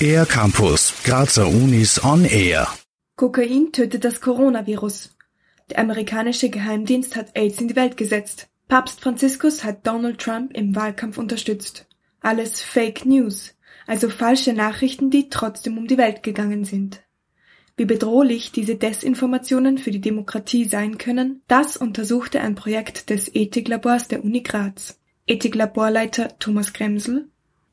[0.00, 2.68] Air Campus, Grazer Unis on Air.
[3.16, 5.14] Kokain tötet das Coronavirus.
[5.70, 8.48] Der amerikanische Geheimdienst hat AIDS in die Welt gesetzt.
[8.68, 11.86] Papst Franziskus hat Donald Trump im Wahlkampf unterstützt.
[12.20, 13.54] Alles Fake News,
[13.86, 17.02] also falsche Nachrichten, die trotzdem um die Welt gegangen sind.
[17.76, 24.08] Wie bedrohlich diese Desinformationen für die Demokratie sein können, das untersuchte ein Projekt des Ethiklabors
[24.08, 24.98] der Uni Graz.
[25.26, 27.28] Ethiklaborleiter Thomas Kremsel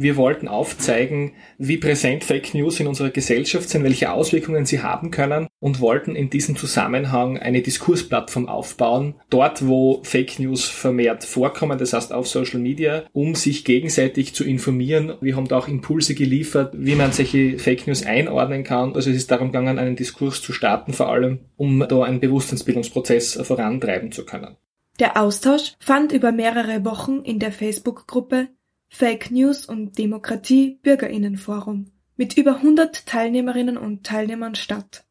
[0.00, 5.10] wir wollten aufzeigen, wie präsent Fake News in unserer Gesellschaft sind, welche Auswirkungen sie haben
[5.10, 11.78] können und wollten in diesem Zusammenhang eine Diskursplattform aufbauen, dort wo Fake News vermehrt vorkommen,
[11.78, 15.14] das heißt auf Social Media, um sich gegenseitig zu informieren.
[15.20, 18.94] Wir haben da auch Impulse geliefert, wie man solche Fake News einordnen kann.
[18.94, 23.40] Also es ist darum gegangen, einen Diskurs zu starten, vor allem um da einen Bewusstseinsbildungsprozess
[23.42, 24.56] vorantreiben zu können.
[24.98, 28.48] Der Austausch fand über mehrere Wochen in der Facebook-Gruppe
[28.88, 35.04] Fake News und Demokratie Bürgerinnenforum mit über hundert Teilnehmerinnen und Teilnehmern statt.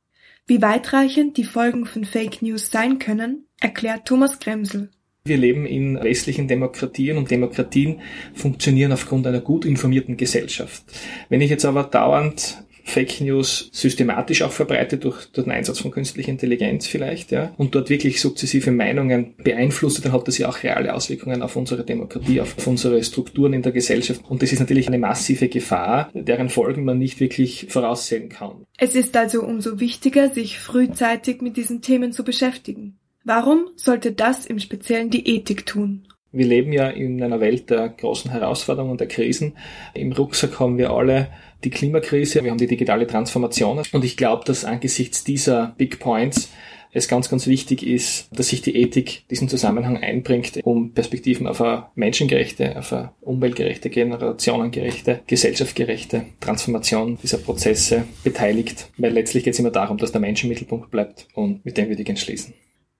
[0.45, 4.89] Wie weitreichend die Folgen von Fake News sein können, erklärt Thomas Kremsel.
[5.23, 8.01] Wir leben in westlichen Demokratien und Demokratien
[8.33, 10.83] funktionieren aufgrund einer gut informierten Gesellschaft.
[11.29, 15.91] Wenn ich jetzt aber dauernd Fake News systematisch auch verbreitet durch, durch den Einsatz von
[15.91, 20.63] künstlicher Intelligenz vielleicht, ja, und dort wirklich sukzessive Meinungen beeinflusst, dann hat das ja auch
[20.63, 24.21] reale Auswirkungen auf unsere Demokratie, auf unsere Strukturen in der Gesellschaft.
[24.27, 28.65] Und das ist natürlich eine massive Gefahr, deren Folgen man nicht wirklich voraussehen kann.
[28.77, 32.97] Es ist also umso wichtiger, sich frühzeitig mit diesen Themen zu beschäftigen.
[33.23, 36.07] Warum sollte das im Speziellen die Ethik tun?
[36.37, 39.53] Wir leben ja in einer Welt der großen Herausforderungen und der Krisen.
[39.93, 41.29] Im Rucksack haben wir alle
[41.63, 43.81] die Klimakrise, wir haben die digitale Transformation.
[43.91, 46.49] Und ich glaube, dass angesichts dieser Big Points
[46.93, 51.61] es ganz, ganz wichtig ist, dass sich die Ethik diesen Zusammenhang einbringt, um Perspektiven auf
[51.61, 58.89] eine menschengerechte, auf eine umweltgerechte, generationengerechte, gesellschaftsgerechte Transformation dieser Prozesse beteiligt.
[58.97, 61.89] Weil letztlich geht es immer darum, dass der Mensch im Mittelpunkt bleibt und mit dem
[61.89, 62.53] würde ich entschließen.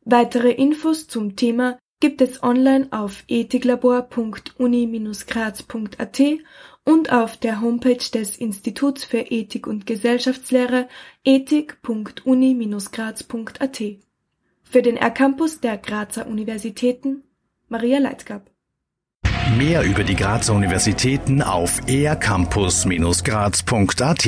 [0.05, 6.21] Weitere Infos zum Thema gibt es online auf ethiklabor.uni-graz.at
[6.83, 10.87] und auf der Homepage des Instituts für Ethik und Gesellschaftslehre
[11.25, 13.83] ethik.uni-graz.at.
[14.63, 17.21] Für den R-Campus der Grazer Universitäten
[17.69, 18.49] Maria Leitgab.
[19.57, 24.25] Mehr über die Grazer Universitäten auf ercampus-graz.at